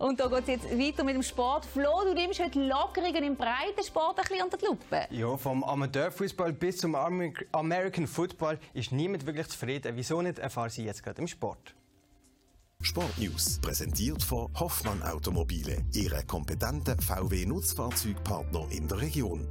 [0.00, 1.66] Und da geht es jetzt weiter mit dem Sport.
[1.66, 5.06] Flo, du nimmst heute Lockerungen im Breitensport ein bisschen unter die Lupe.
[5.10, 9.92] Ja, vom Amateurfußball bis zum American Football ist niemand wirklich zufrieden.
[9.96, 11.74] Wieso nicht, erfahren Sie jetzt gerade im Sport.
[12.80, 19.46] Sportnews präsentiert von Hoffmann Automobile, Ihre kompetente VW-Nutzfahrzeugpartner in der Region.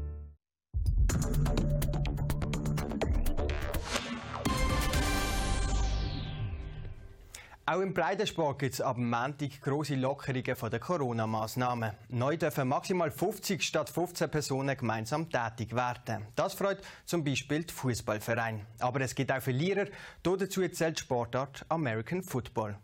[7.71, 11.91] Auch im Breitensport gibt es ab Montag grosse Lockerungen von den Corona-Massnahmen.
[12.07, 16.25] Neu dürfen maximal 50 statt 15 Personen gemeinsam tätig werden.
[16.35, 18.65] Das freut zum Beispiel die Fußballverein.
[18.79, 19.85] Aber es gibt auch Verlierer.
[20.23, 22.75] Dazu zählt die Sportart American Football.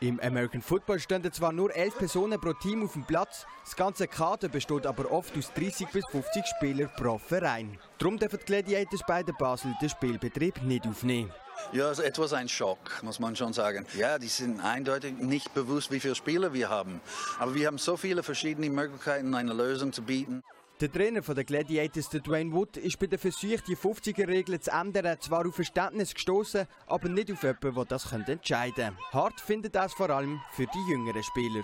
[0.00, 4.08] Im American Football stehen zwar nur 11 Personen pro Team auf dem Platz, das ganze
[4.08, 7.78] Kader besteht aber oft aus 30 bis 50 Spielern pro Verein.
[7.98, 11.30] Darum dürfen die Gladiators bei der Basel den Spielbetrieb nicht aufnehmen.
[11.72, 13.86] Ja, also etwas ein Schock, muss man schon sagen.
[13.96, 17.00] Ja, die sind eindeutig nicht bewusst, wie viele Spieler wir haben.
[17.38, 20.42] Aber wir haben so viele verschiedene Möglichkeiten, eine Lösung zu bieten.
[20.80, 25.46] Der Trainer der Gladiators, Dwayne Wood, ist bei der Versuch, die 50er-Regel zu ändern, zwar
[25.46, 29.12] auf Verständnis gestoßen, aber nicht auf jemanden, der das entscheiden könnte.
[29.12, 31.62] Hart findet das vor allem für die jüngeren Spieler.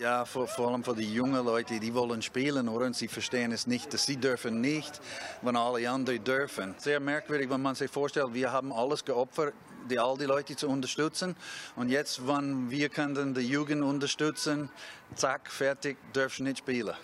[0.00, 2.86] Ja, vor, vor, allem für die jungen Leute, die wollen spielen, oder?
[2.86, 4.98] Und sie verstehen es nicht, dass sie dürfen nicht,
[5.42, 6.74] wenn alle anderen dürfen.
[6.78, 9.52] Sehr merkwürdig, wenn man sich vorstellt, wir haben alles geopfert,
[9.90, 11.36] die, all die Leute zu unterstützen.
[11.76, 14.70] Und jetzt, wenn wir können die Jugend unterstützen,
[15.16, 16.94] zack, fertig, dürfen nicht spielen.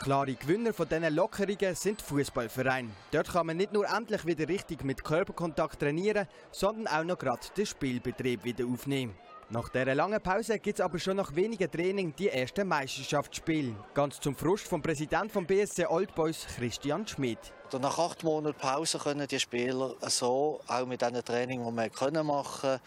[0.00, 2.90] Klare Gewinner von diesen Lockerungen sind Fußballvereine.
[3.12, 7.46] Dort kann man nicht nur endlich wieder richtig mit Körperkontakt trainieren, sondern auch noch gerade
[7.56, 9.14] den Spielbetrieb wieder aufnehmen.
[9.52, 13.76] Nach dieser langen Pause gibt es aber schon nach wenigen Training die ersten Meisterschaftsspiele.
[13.92, 17.38] Ganz zum Frust vom Präsidenten vom BSC Old Boys, Christian Schmidt.
[17.78, 22.26] Nach acht Monaten Pause können die Spieler so, auch mit diesen Training, die wir können
[22.26, 22.80] machen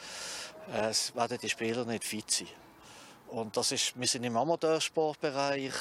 [0.74, 2.48] können, äh, werden die Spieler nicht fit sein.
[3.28, 5.72] Und das ist, wir sind im Amateursportbereich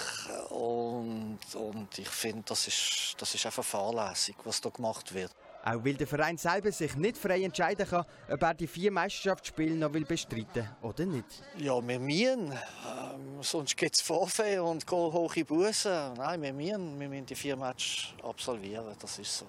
[0.50, 5.32] und, und ich finde, das ist, das ist einfach fahrlässig, was da gemacht wird.
[5.66, 9.75] Auch weil der Verein selber sich nicht frei entscheiden kann, ob er die vier Meisterschaftsspiele
[9.75, 11.42] noch will bestreiten oder nicht.
[11.56, 12.52] Ja, wir müssen.
[12.52, 16.12] Ähm, sonst gibt es Vorfälle und hohe Bussen.
[16.19, 18.94] Nein, wir müssen, wir müssen die vier Matches absolvieren.
[19.00, 19.47] Das ist so.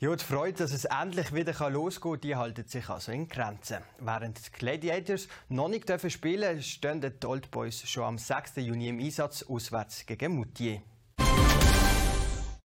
[0.00, 3.78] Ja, die Freude, dass es endlich wieder losgehen kann, die haltet sich also in Grenzen.
[3.98, 8.56] Während die Gladiators noch nicht spielen dürfen, stehen die Old Boys schon am 6.
[8.56, 10.82] Juni im Einsatz auswärts gegen Moutier.